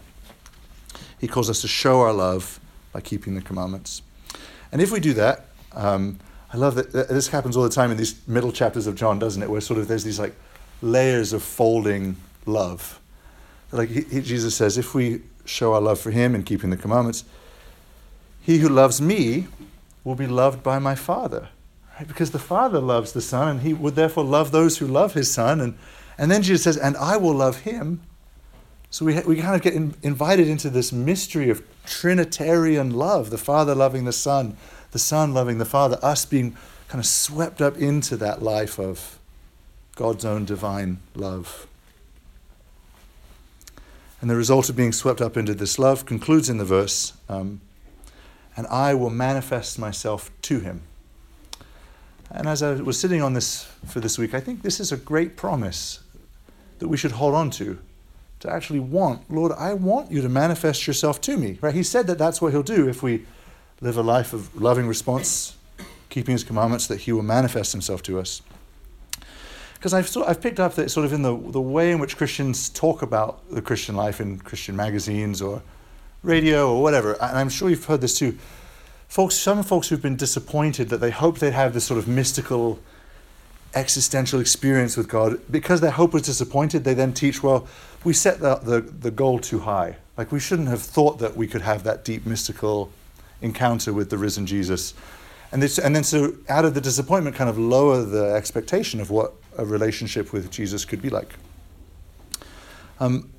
He 1.20 1.28
calls 1.28 1.50
us 1.50 1.62
to 1.62 1.68
show 1.68 2.02
our 2.02 2.14
love 2.14 2.60
by 2.94 3.02
keeping 3.02 3.34
the 3.34 3.42
commandments. 3.42 4.04
And 4.72 4.82
if 4.82 4.92
we 4.92 5.00
do 5.00 5.14
that, 5.14 5.46
um, 5.76 6.20
I 6.52 6.58
love 6.58 6.76
that 6.76 6.92
this 6.92 7.28
happens 7.28 7.58
all 7.58 7.64
the 7.64 7.70
time 7.70 7.92
in 7.92 7.98
these 7.98 8.26
middle 8.28 8.52
chapters 8.52 8.88
of 8.88 8.96
John, 8.96 9.20
doesn't 9.20 9.42
it? 9.42 9.50
Where 9.50 9.62
sort 9.62 9.80
of 9.80 9.88
there's 9.88 10.04
these 10.04 10.20
like 10.20 10.34
layers 10.82 11.34
of 11.34 11.44
folding 11.44 12.16
love. 12.46 13.00
Like 13.72 13.90
he, 13.90 14.02
he, 14.02 14.22
Jesus 14.22 14.56
says, 14.56 14.78
if 14.78 14.94
we 14.94 15.22
show 15.46 15.74
our 15.74 15.82
love 15.82 16.00
for 16.00 16.12
him 16.12 16.34
in 16.34 16.44
keeping 16.44 16.70
the 16.70 16.78
commandments, 16.78 17.26
he 18.42 18.60
who 18.60 18.70
loves 18.70 19.02
me 19.02 19.48
will 20.04 20.16
be 20.16 20.28
loved 20.28 20.64
by 20.64 20.80
my 20.80 20.96
Father. 20.96 21.50
Right? 21.98 22.08
Because 22.08 22.32
the 22.32 22.40
Father 22.40 22.80
loves 22.80 23.12
the 23.12 23.22
Son, 23.22 23.48
and 23.48 23.62
He 23.62 23.74
would 23.74 23.96
therefore 23.96 24.24
love 24.24 24.52
those 24.52 24.78
who 24.78 24.88
love 24.88 25.14
His 25.14 25.34
Son. 25.34 25.60
And, 25.60 25.78
and 26.18 26.32
then 26.32 26.44
Jesus 26.44 26.64
says, 26.64 26.78
And 26.78 26.96
I 26.98 27.18
will 27.18 27.34
love 27.34 27.62
Him. 27.62 28.02
So 28.92 29.06
we, 29.06 29.20
we 29.22 29.38
kind 29.38 29.56
of 29.56 29.62
get 29.62 29.74
in, 29.74 29.96
invited 30.04 30.48
into 30.48 30.70
this 30.70 30.94
mystery 30.94 31.50
of 31.50 31.64
Trinitarian 31.86 32.92
love 32.92 33.30
the 33.30 33.38
Father 33.38 33.76
loving 33.76 34.06
the 34.06 34.14
Son, 34.14 34.56
the 34.96 35.00
Son 35.00 35.34
loving 35.34 35.58
the 35.58 35.66
Father, 35.66 36.00
us 36.02 36.26
being 36.26 36.56
kind 36.88 37.02
of 37.02 37.06
swept 37.06 37.62
up 37.62 37.76
into 37.76 38.16
that 38.16 38.42
life 38.42 38.80
of 38.80 39.20
God's 39.98 40.24
own 40.24 40.46
divine 40.46 41.00
love. 41.14 41.68
And 44.22 44.30
the 44.30 44.38
result 44.38 44.70
of 44.70 44.78
being 44.78 44.94
swept 44.94 45.20
up 45.20 45.36
into 45.36 45.54
this 45.54 45.78
love 45.78 46.06
concludes 46.06 46.50
in 46.50 46.60
the 46.60 46.64
verse, 46.64 47.12
um, 47.28 47.60
and 48.56 48.66
I 48.68 48.94
will 48.94 49.10
manifest 49.10 49.78
myself 49.78 50.32
to 50.44 50.62
him. 50.62 50.84
And 52.32 52.48
as 52.48 52.64
I 52.64 52.76
was 52.76 52.98
sitting 52.98 53.22
on 53.22 53.34
this 53.34 53.70
for 53.86 54.00
this 54.00 54.18
week, 54.18 54.34
I 54.34 54.40
think 54.40 54.62
this 54.62 54.80
is 54.80 54.94
a 54.94 54.98
great 54.98 55.36
promise 55.36 56.00
that 56.80 56.88
we 56.88 56.96
should 56.96 57.12
hold 57.12 57.36
on 57.36 57.50
to. 57.50 57.80
To 58.40 58.50
actually 58.50 58.80
want, 58.80 59.30
Lord, 59.30 59.52
I 59.52 59.74
want 59.74 60.10
you 60.10 60.22
to 60.22 60.30
manifest 60.30 60.88
yourself 60.88 61.20
to 61.22 61.36
me. 61.36 61.58
Right? 61.60 61.76
He 61.76 61.84
said 61.84 62.08
that 62.08 62.18
that's 62.18 62.42
what 62.42 62.54
he'll 62.54 62.64
do 62.64 62.88
if 62.88 63.04
we 63.04 63.26
live 63.82 63.98
a 63.98 64.02
life 64.02 64.34
of 64.34 64.56
loving 64.60 64.88
response, 64.88 65.56
keeping 66.10 66.34
his 66.34 66.44
commandments, 66.44 66.88
that 66.88 67.02
he 67.02 67.12
will 67.12 67.24
manifest 67.24 67.72
himself 67.72 68.02
to 68.04 68.20
us. 68.20 68.42
Because 69.74 69.94
I've, 69.94 70.08
sort 70.08 70.26
of, 70.26 70.32
I've 70.32 70.42
picked 70.42 70.60
up 70.60 70.74
that 70.76 70.90
sort 70.90 71.06
of 71.06 71.14
in 71.14 71.22
the, 71.22 71.36
the 71.52 71.62
way 71.62 71.92
in 71.92 72.00
which 72.00 72.18
Christians 72.18 72.70
talk 72.70 73.02
about 73.02 73.48
the 73.52 73.62
Christian 73.62 73.96
life 73.96 74.20
in 74.20 74.40
Christian 74.40 74.76
magazines 74.76 75.42
or 75.42 75.62
radio 76.24 76.74
or 76.74 76.82
whatever, 76.82 77.14
and 77.22 77.38
I'm 77.38 77.50
sure 77.50 77.70
you've 77.70 77.86
heard 77.86 78.02
this 78.02 78.18
too 78.18 78.38
folks, 79.08 79.36
some 79.36 79.64
folks 79.64 79.88
who've 79.88 80.02
been 80.02 80.16
disappointed 80.18 80.90
that 80.90 80.98
they 80.98 81.12
hoped 81.12 81.40
they'd 81.40 81.54
have 81.54 81.74
this 81.74 81.86
sort 81.86 81.98
of 81.98 82.08
mystical 82.08 82.80
existential 83.74 84.40
experience 84.40 84.96
with 84.96 85.08
God, 85.08 85.40
because 85.52 85.82
their 85.82 85.92
hope 85.92 86.14
was 86.14 86.24
disappointed, 86.24 86.84
they 86.84 86.94
then 86.94 87.14
teach, 87.14 87.44
well, 87.44 87.68
we 88.04 88.14
set 88.14 88.40
the, 88.40 88.56
the, 88.56 88.82
the 88.82 89.12
goal 89.12 89.40
too 89.40 89.60
high. 89.60 89.98
Like 90.18 90.32
we 90.32 90.40
shouldn't 90.40 90.70
have 90.70 90.82
thought 90.82 91.20
that 91.20 91.36
we 91.36 91.48
could 91.48 91.62
have 91.62 91.84
that 91.84 92.06
deep 92.06 92.26
mystical 92.26 92.90
encounter 93.42 93.94
with 93.94 94.10
the 94.10 94.18
risen 94.18 94.46
Jesus. 94.46 94.94
And, 95.52 95.62
this, 95.62 95.78
and 95.78 95.96
then 95.96 96.04
so 96.04 96.36
out 96.50 96.66
of 96.66 96.74
the 96.74 96.82
disappointment, 96.82 97.36
kind 97.36 97.50
of 97.50 97.58
lower 97.58 98.04
the 98.04 98.34
expectation 98.34 99.00
of 99.00 99.10
what 99.10 99.34
a 99.58 99.66
relationship 99.66 100.34
with 100.34 100.52
Jesus 100.52 100.86
could 100.86 101.02
be 101.02 101.10
like. 101.10 101.34
Um, 103.00 103.32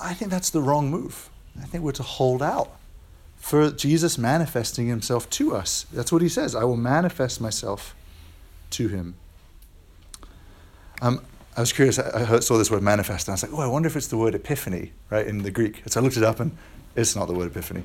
I 0.00 0.14
think 0.14 0.30
that's 0.30 0.50
the 0.50 0.60
wrong 0.60 0.90
move. 0.90 1.30
I 1.60 1.64
think 1.64 1.82
we're 1.82 1.92
to 1.92 2.02
hold 2.02 2.42
out 2.42 2.76
for 3.36 3.70
Jesus 3.70 4.18
manifesting 4.18 4.88
himself 4.88 5.28
to 5.30 5.54
us. 5.54 5.86
That's 5.92 6.12
what 6.12 6.22
he 6.22 6.28
says 6.28 6.54
I 6.54 6.64
will 6.64 6.76
manifest 6.76 7.40
myself 7.40 7.94
to 8.70 8.88
him. 8.88 9.14
Um, 11.00 11.24
I 11.56 11.60
was 11.60 11.72
curious. 11.72 11.98
I 11.98 12.38
saw 12.40 12.56
this 12.58 12.70
word 12.70 12.82
manifest, 12.82 13.26
and 13.26 13.32
I 13.32 13.34
was 13.34 13.42
like, 13.42 13.52
oh, 13.52 13.60
I 13.60 13.66
wonder 13.66 13.88
if 13.88 13.96
it's 13.96 14.06
the 14.06 14.16
word 14.16 14.34
epiphany, 14.34 14.92
right, 15.10 15.26
in 15.26 15.42
the 15.42 15.50
Greek. 15.50 15.82
So 15.86 16.00
I 16.00 16.02
looked 16.04 16.16
it 16.16 16.22
up, 16.22 16.38
and 16.38 16.56
it's 16.98 17.14
not 17.14 17.28
the 17.28 17.34
word 17.34 17.46
epiphany. 17.50 17.84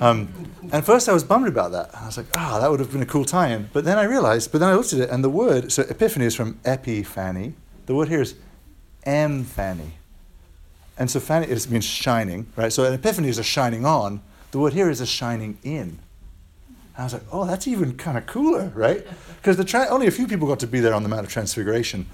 Um, 0.00 0.28
and 0.72 0.84
first 0.84 1.08
I 1.08 1.12
was 1.12 1.22
bummed 1.22 1.46
about 1.46 1.70
that. 1.72 1.90
I 1.94 2.06
was 2.06 2.16
like, 2.16 2.26
ah, 2.36 2.56
oh, 2.56 2.60
that 2.60 2.70
would 2.70 2.80
have 2.80 2.90
been 2.90 3.02
a 3.02 3.06
cool 3.06 3.24
tie-in. 3.24 3.70
But 3.72 3.84
then 3.84 3.98
I 3.98 4.04
realized, 4.04 4.50
but 4.50 4.58
then 4.58 4.68
I 4.68 4.74
looked 4.74 4.92
at 4.92 4.98
it, 4.98 5.10
and 5.10 5.22
the 5.22 5.30
word, 5.30 5.70
so 5.70 5.82
epiphany 5.82 6.24
is 6.24 6.34
from 6.34 6.58
epiphany. 6.64 7.54
The 7.86 7.94
word 7.94 8.08
here 8.08 8.20
is 8.20 8.34
emphany. 9.04 9.92
And 10.98 11.10
so 11.10 11.20
phany, 11.20 11.48
it 11.48 11.70
means 11.70 11.84
shining, 11.84 12.46
right? 12.56 12.72
So 12.72 12.84
an 12.84 12.94
epiphany 12.94 13.28
is 13.28 13.38
a 13.38 13.44
shining 13.44 13.84
on. 13.84 14.20
The 14.50 14.58
word 14.58 14.72
here 14.72 14.90
is 14.90 15.00
a 15.00 15.06
shining 15.06 15.58
in. 15.62 15.98
And 16.68 16.98
I 16.98 17.04
was 17.04 17.12
like, 17.12 17.22
oh, 17.30 17.46
that's 17.46 17.68
even 17.68 17.96
kind 17.96 18.18
of 18.18 18.26
cooler, 18.26 18.72
right? 18.74 19.06
Because 19.36 19.62
tra- 19.66 19.86
only 19.88 20.06
a 20.06 20.10
few 20.10 20.26
people 20.26 20.48
got 20.48 20.58
to 20.60 20.66
be 20.66 20.80
there 20.80 20.94
on 20.94 21.02
the 21.02 21.08
Mount 21.08 21.26
of 21.26 21.30
Transfiguration. 21.30 22.06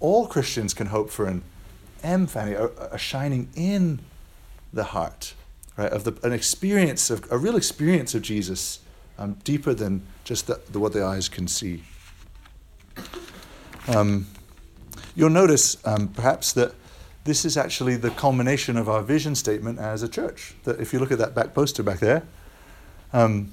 All 0.00 0.26
Christians 0.28 0.72
can 0.72 0.86
hope 0.86 1.10
for 1.10 1.26
an 1.26 1.42
emphany, 2.02 2.52
a, 2.52 2.66
a 2.92 2.98
shining 2.98 3.48
in 3.56 3.98
the 4.72 4.84
heart, 4.84 5.34
right? 5.78 5.92
Of 5.92 6.04
the, 6.04 6.18
an 6.26 6.32
experience 6.32 7.08
of 7.08 7.24
a 7.30 7.38
real 7.38 7.56
experience 7.56 8.14
of 8.14 8.20
Jesus, 8.20 8.80
um, 9.18 9.38
deeper 9.44 9.72
than 9.72 10.02
just 10.24 10.48
the, 10.48 10.60
the, 10.70 10.78
what 10.78 10.92
the 10.92 11.04
eyes 11.04 11.28
can 11.28 11.48
see. 11.48 11.84
Um, 13.86 14.26
you'll 15.14 15.30
notice, 15.30 15.78
um, 15.86 16.08
perhaps, 16.08 16.52
that 16.52 16.74
this 17.24 17.44
is 17.44 17.56
actually 17.56 17.96
the 17.96 18.10
culmination 18.10 18.76
of 18.76 18.88
our 18.88 19.02
vision 19.02 19.34
statement 19.34 19.78
as 19.78 20.02
a 20.02 20.08
church. 20.08 20.54
That 20.64 20.80
if 20.80 20.92
you 20.92 20.98
look 20.98 21.12
at 21.12 21.18
that 21.18 21.34
back 21.34 21.54
poster 21.54 21.82
back 21.82 22.00
there, 22.00 22.24
um, 23.12 23.52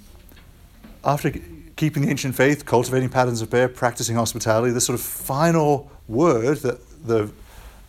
after 1.04 1.32
keeping 1.76 2.04
the 2.04 2.10
ancient 2.10 2.36
faith, 2.36 2.66
cultivating 2.66 3.10
patterns 3.10 3.42
of 3.42 3.50
prayer, 3.50 3.70
practicing 3.70 4.16
hospitality, 4.16 4.74
the 4.74 4.82
sort 4.82 4.98
of 4.98 5.06
final 5.06 5.92
word 6.08 6.58
that 6.60 6.80
the 7.06 7.30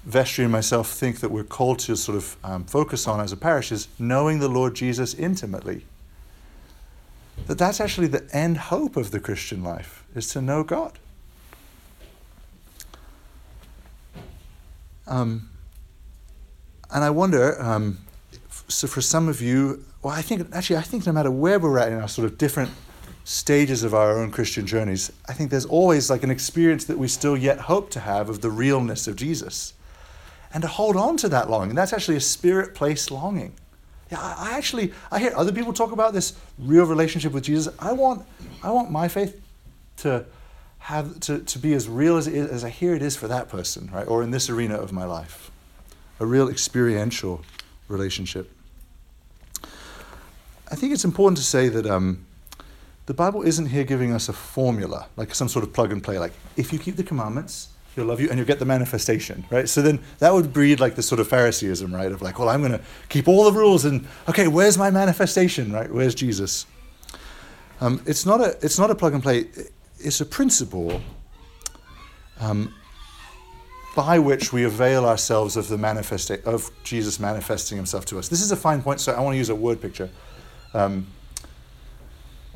vestry 0.06 0.44
and 0.44 0.52
myself 0.52 0.88
think 0.88 1.18
that 1.18 1.30
we're 1.30 1.44
called 1.44 1.80
to 1.80 1.96
sort 1.96 2.16
of 2.16 2.36
um, 2.44 2.64
focus 2.64 3.08
on 3.08 3.20
as 3.20 3.32
a 3.32 3.36
parish 3.36 3.72
is 3.72 3.88
knowing 3.98 4.38
the 4.38 4.48
Lord 4.48 4.76
Jesus 4.76 5.12
intimately. 5.14 5.84
That 7.48 7.58
that's 7.58 7.80
actually 7.80 8.06
the 8.06 8.26
end 8.32 8.56
hope 8.56 8.96
of 8.96 9.10
the 9.10 9.18
Christian 9.18 9.64
life 9.64 10.04
is 10.14 10.28
to 10.28 10.40
know 10.40 10.62
God. 10.62 10.98
Um, 15.08 15.50
and 16.92 17.04
I 17.04 17.10
wonder, 17.10 17.60
um, 17.60 17.98
so 18.68 18.86
for 18.86 19.00
some 19.00 19.28
of 19.28 19.42
you, 19.42 19.84
well, 20.02 20.14
I 20.14 20.22
think 20.22 20.48
actually, 20.52 20.76
I 20.76 20.82
think 20.82 21.04
no 21.04 21.12
matter 21.12 21.30
where 21.32 21.58
we're 21.58 21.78
at 21.78 21.90
in 21.90 21.98
our 21.98 22.08
sort 22.08 22.26
of 22.26 22.38
different 22.38 22.70
stages 23.24 23.82
of 23.82 23.92
our 23.92 24.18
own 24.18 24.30
Christian 24.30 24.66
journeys, 24.66 25.12
I 25.28 25.32
think 25.32 25.50
there's 25.50 25.66
always 25.66 26.10
like 26.10 26.22
an 26.22 26.30
experience 26.30 26.84
that 26.84 26.96
we 26.96 27.08
still 27.08 27.36
yet 27.36 27.58
hope 27.58 27.90
to 27.90 28.00
have 28.00 28.28
of 28.28 28.40
the 28.40 28.50
realness 28.50 29.08
of 29.08 29.16
Jesus. 29.16 29.74
And 30.56 30.62
to 30.62 30.68
hold 30.68 30.96
on 30.96 31.18
to 31.18 31.28
that 31.28 31.50
longing, 31.50 31.68
And 31.68 31.78
that's 31.78 31.92
actually 31.92 32.16
a 32.16 32.20
spirit 32.20 32.74
placed 32.74 33.10
longing. 33.10 33.52
Yeah, 34.10 34.20
I, 34.22 34.52
I 34.52 34.56
actually 34.56 34.94
I 35.12 35.18
hear 35.18 35.34
other 35.36 35.52
people 35.52 35.74
talk 35.74 35.92
about 35.92 36.14
this 36.14 36.32
real 36.58 36.86
relationship 36.86 37.32
with 37.32 37.44
Jesus. 37.44 37.74
I 37.78 37.92
want 37.92 38.24
I 38.62 38.70
want 38.70 38.90
my 38.90 39.06
faith 39.06 39.38
to 39.98 40.24
have 40.78 41.20
to, 41.20 41.40
to 41.40 41.58
be 41.58 41.74
as 41.74 41.90
real 41.90 42.16
as, 42.16 42.26
as 42.26 42.64
I 42.64 42.70
hear 42.70 42.94
it 42.94 43.02
is 43.02 43.16
for 43.16 43.28
that 43.28 43.50
person, 43.50 43.90
right? 43.92 44.08
Or 44.08 44.22
in 44.22 44.30
this 44.30 44.48
arena 44.48 44.76
of 44.76 44.92
my 44.92 45.04
life. 45.04 45.50
A 46.20 46.24
real 46.24 46.48
experiential 46.48 47.44
relationship. 47.88 48.50
I 50.72 50.74
think 50.74 50.94
it's 50.94 51.04
important 51.04 51.36
to 51.36 51.44
say 51.44 51.68
that 51.68 51.84
um, 51.84 52.24
the 53.04 53.12
Bible 53.12 53.42
isn't 53.42 53.66
here 53.66 53.84
giving 53.84 54.10
us 54.10 54.30
a 54.30 54.32
formula, 54.32 55.08
like 55.18 55.34
some 55.34 55.50
sort 55.50 55.66
of 55.66 55.74
plug 55.74 55.92
and 55.92 56.02
play, 56.02 56.18
like 56.18 56.32
if 56.56 56.72
you 56.72 56.78
keep 56.78 56.96
the 56.96 57.04
commandments, 57.04 57.68
he'll 57.96 58.04
love 58.04 58.20
you 58.20 58.28
and 58.28 58.38
you'll 58.38 58.46
get 58.46 58.58
the 58.58 58.66
manifestation, 58.66 59.44
right? 59.50 59.68
So 59.68 59.82
then 59.82 59.98
that 60.18 60.32
would 60.32 60.52
breed 60.52 60.78
like 60.78 60.94
the 60.94 61.02
sort 61.02 61.18
of 61.18 61.28
Phariseeism, 61.28 61.92
right? 61.92 62.12
Of 62.12 62.22
like, 62.22 62.38
well, 62.38 62.50
I'm 62.50 62.60
going 62.60 62.72
to 62.72 62.80
keep 63.08 63.26
all 63.26 63.50
the 63.50 63.58
rules 63.58 63.84
and 63.84 64.06
okay, 64.28 64.46
where's 64.46 64.78
my 64.78 64.90
manifestation, 64.90 65.72
right? 65.72 65.90
Where's 65.90 66.14
Jesus? 66.14 66.66
Um, 67.80 68.02
it's 68.06 68.24
not 68.24 68.40
a 68.40 68.56
it's 68.62 68.78
not 68.78 68.90
a 68.90 68.94
plug 68.94 69.14
and 69.14 69.22
play 69.22 69.46
it's 69.98 70.20
a 70.20 70.26
principle 70.26 71.00
um, 72.38 72.72
by 73.94 74.18
which 74.18 74.52
we 74.52 74.64
avail 74.64 75.06
ourselves 75.06 75.56
of 75.56 75.68
the 75.68 75.76
manifesta- 75.76 76.42
of 76.44 76.70
Jesus 76.84 77.18
manifesting 77.18 77.76
Himself 77.76 78.04
to 78.06 78.18
us. 78.18 78.28
This 78.28 78.42
is 78.42 78.52
a 78.52 78.56
fine 78.56 78.82
point, 78.82 79.00
so 79.00 79.12
I 79.12 79.20
want 79.20 79.34
to 79.34 79.38
use 79.38 79.48
a 79.48 79.54
word 79.54 79.80
picture. 79.80 80.10
Um, 80.74 81.06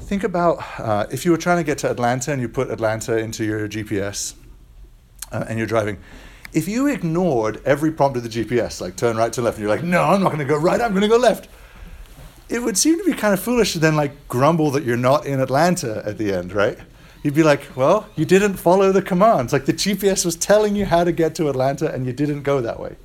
think 0.01 0.23
about 0.25 0.59
uh, 0.79 1.07
if 1.11 1.25
you 1.25 1.31
were 1.31 1.39
trying 1.39 1.59
to 1.59 1.65
get 1.65 1.79
to 1.79 1.91
Atlanta 1.91 2.33
and 2.33 2.43
you 2.43 2.49
put 2.49 2.71
Atlanta 2.71 3.17
into 3.17 3.45
your 3.45 3.69
GPS 3.69 4.35
uh, 5.33 5.45
and 5.49 5.59
you're 5.59 5.67
driving. 5.67 5.99
If 6.53 6.67
you 6.67 6.89
ignored 6.89 7.63
every 7.65 7.93
prompt 7.93 8.17
of 8.17 8.23
the 8.25 8.29
GPS, 8.29 8.81
like 8.81 8.97
turn 8.97 9.17
right 9.17 9.33
to 9.33 9.43
left, 9.43 9.59
and 9.59 9.67
you're 9.67 9.75
like, 9.75 9.85
no, 9.85 10.03
I'm 10.03 10.23
not 10.23 10.29
going 10.29 10.41
to 10.41 10.45
go 10.45 10.57
right, 10.57 10.81
I'm 10.81 10.91
going 10.91 11.03
to 11.03 11.09
go 11.09 11.17
left, 11.17 11.49
it 12.49 12.63
would 12.63 12.77
seem 12.77 12.99
to 12.99 13.05
be 13.05 13.13
kind 13.13 13.33
of 13.33 13.41
foolish 13.41 13.75
to 13.75 13.79
then 13.79 13.95
like 13.95 14.29
grumble 14.29 14.71
that 14.73 14.83
you're 14.83 14.97
not 14.97 15.27
in 15.27 15.41
Atlanta 15.41 16.03
at 16.05 16.19
the 16.19 16.33
end, 16.33 16.53
right? 16.53 16.79
you'd 17.23 17.35
be 17.35 17.43
like, 17.43 17.77
well, 17.77 18.07
you 18.17 18.25
didn't 18.25 18.55
follow 18.55 18.93
the 18.93 19.03
commands. 19.03 19.53
Like 19.53 19.67
the 19.67 19.73
GPS 19.73 20.25
was 20.25 20.37
telling 20.37 20.77
you 20.77 20.87
how 20.87 21.05
to 21.05 21.13
get 21.13 21.35
to 21.37 21.49
Atlanta, 21.49 21.93
and 21.93 22.07
you 22.07 22.13
didn't 22.13 22.43
go 22.43 22.61
that 22.61 22.81
way. 22.81 22.97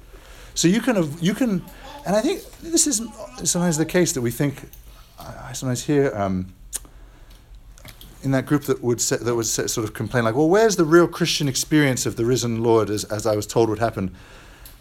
So 0.54 0.68
you 0.68 0.82
can, 0.82 1.14
you 1.20 1.34
can, 1.34 1.64
and 2.06 2.16
I 2.16 2.22
think 2.22 2.44
this 2.62 2.88
is 2.88 3.02
sometimes 3.44 3.78
the 3.78 3.86
case 3.86 4.14
that 4.14 4.22
we 4.22 4.32
think. 4.32 4.70
I 5.18 5.54
sometimes 5.54 5.84
hear 5.84 6.14
um, 6.14 6.54
in 8.26 8.32
that 8.32 8.46
group 8.46 8.64
that 8.64 8.84
would 8.84 9.00
say, 9.00 9.18
that 9.18 9.36
would 9.36 9.46
say, 9.46 9.68
sort 9.68 9.88
of 9.88 9.94
complain 9.94 10.24
like, 10.24 10.36
well, 10.36 10.50
where's 10.50 10.76
the 10.76 10.86
real 10.86 11.08
Christian 11.08 11.48
experience 11.48 12.06
of 12.06 12.16
the 12.16 12.26
risen 12.26 12.64
Lord 12.64 12.90
as, 12.90 13.04
as 13.06 13.26
I 13.26 13.36
was 13.36 13.48
told 13.48 13.70
would 13.70 13.80
happen? 13.80 14.16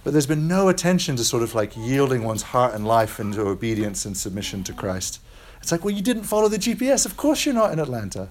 But 0.03 0.13
there's 0.13 0.27
been 0.27 0.49
no 0.49 0.69
attention 0.69 1.17
to 1.17 1.25
sort 1.25 1.43
of 1.43 1.55
like 1.55 1.77
yielding 1.77 2.25
one's 2.25 2.43
heart 2.43 2.75
and 2.75 2.87
life 2.87 3.21
into 3.21 3.43
obedience 3.43 4.05
and 4.05 4.17
submission 4.17 4.65
to 4.65 4.73
Christ. 4.73 5.21
It's 5.61 5.73
like, 5.73 5.85
well, 5.85 5.95
you 5.95 6.03
didn't 6.03 6.25
follow 6.25 6.49
the 6.49 6.59
GPS. 6.59 7.07
Of 7.07 7.17
course 7.17 7.47
you're 7.47 7.55
not 7.55 7.73
in 7.73 7.79
Atlanta. 7.79 8.29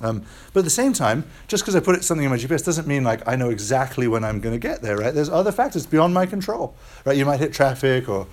Um, 0.00 0.24
but 0.52 0.60
at 0.60 0.64
the 0.64 0.70
same 0.70 0.92
time, 0.92 1.24
just 1.48 1.62
because 1.62 1.76
I 1.76 1.80
put 1.80 2.02
something 2.04 2.24
in 2.24 2.30
my 2.30 2.36
GPS 2.36 2.64
doesn't 2.64 2.86
mean 2.86 3.04
like 3.04 3.26
I 3.28 3.36
know 3.36 3.50
exactly 3.50 4.06
when 4.08 4.24
I'm 4.24 4.40
going 4.40 4.54
to 4.54 4.58
get 4.58 4.82
there, 4.82 4.96
right? 4.96 5.14
There's 5.14 5.28
other 5.28 5.52
factors 5.52 5.86
beyond 5.86 6.14
my 6.14 6.26
control, 6.26 6.76
right? 7.04 7.16
You 7.16 7.24
might 7.24 7.40
hit 7.40 7.52
traffic, 7.52 8.08
or 8.08 8.26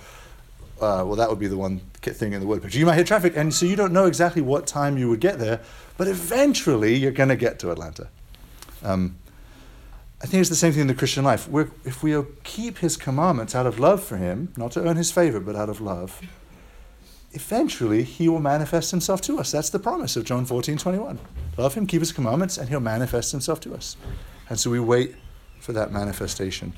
uh, 0.80 1.04
well, 1.06 1.16
that 1.16 1.28
would 1.28 1.38
be 1.38 1.46
the 1.46 1.56
one 1.56 1.80
thing 2.00 2.32
in 2.32 2.40
the 2.40 2.46
word 2.46 2.62
picture. 2.62 2.78
You 2.78 2.86
might 2.86 2.96
hit 2.96 3.06
traffic, 3.06 3.36
and 3.36 3.54
so 3.54 3.66
you 3.66 3.76
don't 3.76 3.92
know 3.92 4.06
exactly 4.06 4.42
what 4.42 4.66
time 4.66 4.98
you 4.98 5.08
would 5.08 5.20
get 5.20 5.38
there, 5.38 5.60
but 5.96 6.08
eventually 6.08 6.96
you're 6.96 7.12
going 7.12 7.28
to 7.28 7.36
get 7.36 7.58
to 7.60 7.70
Atlanta. 7.70 8.08
Um, 8.82 9.16
I 10.20 10.26
think 10.26 10.40
it's 10.40 10.50
the 10.50 10.56
same 10.56 10.72
thing 10.72 10.82
in 10.82 10.86
the 10.86 10.94
Christian 10.94 11.24
life. 11.24 11.48
We're, 11.48 11.70
if 11.84 12.02
we 12.02 12.20
keep 12.42 12.78
His 12.78 12.96
commandments 12.96 13.54
out 13.54 13.66
of 13.66 13.78
love 13.78 14.02
for 14.02 14.16
Him, 14.16 14.52
not 14.56 14.72
to 14.72 14.82
earn 14.82 14.96
His 14.96 15.12
favor, 15.12 15.40
but 15.40 15.54
out 15.54 15.68
of 15.68 15.80
love, 15.80 16.20
eventually 17.32 18.02
he 18.02 18.28
will 18.28 18.40
manifest 18.40 18.90
himself 18.90 19.20
to 19.22 19.38
us. 19.38 19.50
That's 19.50 19.70
the 19.70 19.78
promise 19.78 20.16
of 20.16 20.24
John 20.24 20.44
14, 20.44 20.76
21. 20.76 21.18
Love 21.56 21.74
him, 21.74 21.86
keep 21.86 22.00
his 22.00 22.12
commandments, 22.12 22.58
and 22.58 22.68
he'll 22.68 22.80
manifest 22.80 23.32
himself 23.32 23.60
to 23.60 23.74
us. 23.74 23.96
And 24.48 24.58
so 24.58 24.70
we 24.70 24.80
wait 24.80 25.14
for 25.60 25.72
that 25.72 25.92
manifestation. 25.92 26.74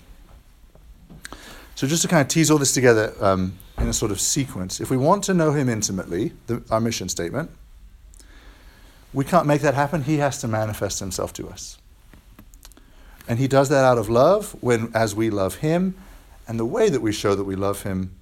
So 1.75 1.87
just 1.87 2.03
to 2.03 2.09
kind 2.09 2.23
of 2.23 2.29
tease 2.29 2.51
all 2.51 2.59
this 2.59 2.73
together 2.73 3.15
um, 3.21 3.59
in 3.85 3.91
a 3.91 3.93
sort 3.93 4.11
of 4.11 4.21
sequence, 4.21 4.81
if 4.81 4.91
we 4.91 4.97
want 4.97 5.23
to 5.25 5.35
know 5.35 5.53
him 5.53 5.69
intimately, 5.69 6.33
the, 6.47 6.63
our 6.71 6.81
mission 6.81 7.09
statement, 7.09 7.51
we 9.13 9.25
can't 9.25 9.47
make 9.47 9.61
that 9.61 9.75
happen. 9.75 10.03
He 10.03 10.17
has 10.17 10.41
to 10.41 10.49
manifest 10.49 10.99
himself 10.99 11.33
to 11.35 11.49
us. 11.49 11.79
And 13.29 13.39
he 13.39 13.47
does 13.47 13.69
that 13.69 13.85
out 13.85 13.99
of 13.99 14.09
love 14.09 14.57
when 14.63 14.91
as 14.95 15.15
we 15.15 15.31
love 15.31 15.57
him, 15.57 15.95
and 16.49 16.59
the 16.59 16.65
way 16.65 16.89
that 16.89 17.01
we 17.01 17.13
show 17.13 17.35
that 17.35 17.45
we 17.45 17.57
love 17.57 17.83
him 17.83 18.15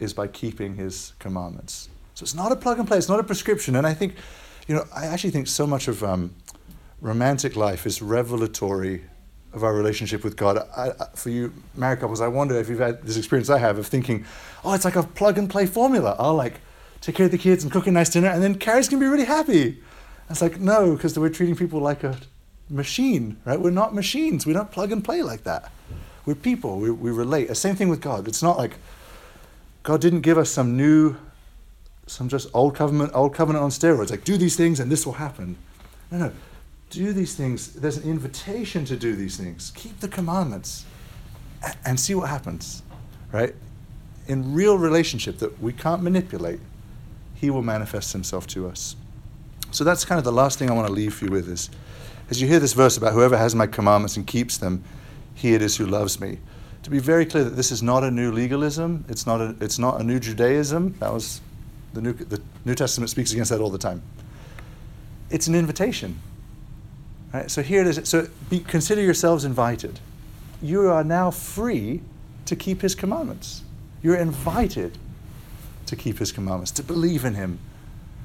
is 0.00 0.12
by 0.12 0.26
keeping 0.26 0.74
his 0.74 1.12
commandments. 1.18 1.88
So 2.14 2.24
it's 2.24 2.34
not 2.34 2.50
a 2.50 2.56
plug 2.56 2.78
and 2.78 2.88
play, 2.88 2.98
it's 2.98 3.08
not 3.08 3.20
a 3.20 3.24
prescription. 3.24 3.76
And 3.76 3.86
I 3.86 3.94
think, 3.94 4.14
you 4.66 4.74
know, 4.74 4.84
I 4.94 5.06
actually 5.06 5.30
think 5.30 5.46
so 5.46 5.66
much 5.66 5.88
of 5.88 6.02
um, 6.02 6.34
romantic 7.00 7.56
life 7.56 7.86
is 7.86 8.02
revelatory 8.02 9.04
of 9.52 9.64
our 9.64 9.74
relationship 9.74 10.24
with 10.24 10.36
God. 10.36 10.58
I, 10.76 10.92
for 11.14 11.30
you 11.30 11.52
married 11.74 12.00
couples, 12.00 12.20
I 12.20 12.28
wonder 12.28 12.58
if 12.58 12.68
you've 12.68 12.78
had 12.78 13.02
this 13.02 13.16
experience 13.16 13.50
I 13.50 13.58
have 13.58 13.78
of 13.78 13.86
thinking, 13.86 14.24
oh, 14.64 14.74
it's 14.74 14.84
like 14.84 14.96
a 14.96 15.02
plug 15.02 15.38
and 15.38 15.48
play 15.48 15.66
formula. 15.66 16.16
I'll 16.18 16.34
like 16.34 16.60
take 17.00 17.14
care 17.14 17.26
of 17.26 17.32
the 17.32 17.38
kids 17.38 17.62
and 17.62 17.72
cook 17.72 17.86
a 17.86 17.90
nice 17.90 18.10
dinner, 18.10 18.28
and 18.28 18.42
then 18.42 18.56
Carrie's 18.56 18.88
gonna 18.88 19.00
be 19.00 19.06
really 19.06 19.24
happy. 19.24 19.66
And 19.68 20.30
it's 20.30 20.42
like, 20.42 20.60
no, 20.60 20.94
because 20.94 21.18
we're 21.18 21.30
treating 21.30 21.56
people 21.56 21.80
like 21.80 22.04
a 22.04 22.18
machine, 22.68 23.38
right? 23.44 23.60
We're 23.60 23.70
not 23.70 23.94
machines. 23.94 24.44
We 24.46 24.52
don't 24.52 24.70
plug 24.70 24.92
and 24.92 25.02
play 25.02 25.22
like 25.22 25.44
that. 25.44 25.72
We're 26.26 26.34
people. 26.34 26.78
We, 26.78 26.90
we 26.90 27.10
relate. 27.10 27.48
The 27.48 27.54
same 27.54 27.74
thing 27.74 27.88
with 27.88 28.00
God. 28.00 28.28
It's 28.28 28.42
not 28.42 28.58
like 28.58 28.76
God 29.82 30.00
didn't 30.02 30.20
give 30.20 30.36
us 30.36 30.50
some 30.50 30.76
new, 30.76 31.16
some 32.06 32.28
just 32.28 32.48
old 32.52 32.74
covenant, 32.74 33.12
old 33.14 33.34
covenant 33.34 33.62
on 33.62 33.70
steroids, 33.70 34.10
like 34.10 34.24
do 34.24 34.36
these 34.36 34.56
things 34.56 34.80
and 34.80 34.92
this 34.92 35.06
will 35.06 35.14
happen. 35.14 35.56
No, 36.10 36.18
no. 36.18 36.32
Do 36.90 37.12
these 37.12 37.34
things. 37.34 37.74
There's 37.74 37.98
an 37.98 38.08
invitation 38.08 38.84
to 38.86 38.96
do 38.96 39.14
these 39.14 39.36
things. 39.36 39.72
Keep 39.76 40.00
the 40.00 40.08
commandments 40.08 40.86
and 41.84 41.98
see 41.98 42.14
what 42.14 42.28
happens, 42.28 42.82
right? 43.32 43.54
In 44.26 44.54
real 44.54 44.78
relationship 44.78 45.38
that 45.38 45.60
we 45.60 45.72
can't 45.72 46.02
manipulate, 46.02 46.60
He 47.34 47.50
will 47.50 47.62
manifest 47.62 48.12
Himself 48.12 48.46
to 48.48 48.68
us. 48.68 48.96
So 49.70 49.84
that's 49.84 50.04
kind 50.04 50.18
of 50.18 50.24
the 50.24 50.32
last 50.32 50.58
thing 50.58 50.70
I 50.70 50.74
want 50.74 50.86
to 50.86 50.92
leave 50.92 51.20
you 51.20 51.28
with 51.28 51.48
is 51.48 51.68
as 52.30 52.40
you 52.40 52.48
hear 52.48 52.60
this 52.60 52.74
verse 52.74 52.96
about 52.96 53.12
whoever 53.12 53.36
has 53.36 53.54
my 53.54 53.66
commandments 53.66 54.16
and 54.16 54.26
keeps 54.26 54.58
them, 54.58 54.84
he 55.34 55.54
it 55.54 55.62
is 55.62 55.76
who 55.76 55.86
loves 55.86 56.20
me. 56.20 56.38
To 56.82 56.90
be 56.90 56.98
very 56.98 57.26
clear 57.26 57.44
that 57.44 57.56
this 57.56 57.70
is 57.72 57.82
not 57.82 58.04
a 58.04 58.10
new 58.10 58.30
legalism, 58.30 59.04
it's 59.08 59.26
not 59.26 59.40
a, 59.40 59.54
it's 59.60 59.78
not 59.78 60.00
a 60.00 60.04
new 60.04 60.20
Judaism. 60.20 60.94
That 61.00 61.12
was 61.12 61.40
the 61.94 62.00
new, 62.00 62.12
the 62.12 62.40
New 62.64 62.74
Testament 62.74 63.10
speaks 63.10 63.32
against 63.32 63.50
that 63.50 63.60
all 63.60 63.70
the 63.70 63.78
time. 63.78 64.02
It's 65.30 65.46
an 65.46 65.54
invitation. 65.54 66.18
Right? 67.32 67.50
So 67.50 67.62
here 67.62 67.82
it 67.82 67.86
is. 67.86 68.08
So 68.08 68.28
be, 68.48 68.60
consider 68.60 69.02
yourselves 69.02 69.44
invited. 69.44 70.00
You 70.62 70.88
are 70.88 71.04
now 71.04 71.30
free 71.30 72.00
to 72.46 72.56
keep 72.56 72.82
his 72.82 72.94
commandments. 72.94 73.62
You're 74.02 74.16
invited 74.16 74.98
to 75.86 75.96
keep 75.96 76.18
his 76.18 76.32
commandments, 76.32 76.70
to 76.72 76.82
believe 76.82 77.24
in 77.24 77.34
him, 77.34 77.58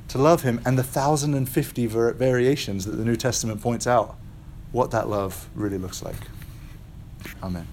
to 0.09 0.17
love 0.17 0.43
him, 0.43 0.61
and 0.65 0.77
the 0.77 0.83
1,050 0.83 1.85
var- 1.87 2.13
variations 2.13 2.85
that 2.85 2.91
the 2.91 3.05
New 3.05 3.15
Testament 3.15 3.61
points 3.61 3.87
out 3.87 4.15
what 4.71 4.91
that 4.91 5.09
love 5.09 5.49
really 5.55 5.77
looks 5.77 6.03
like. 6.03 6.15
Amen. 7.41 7.67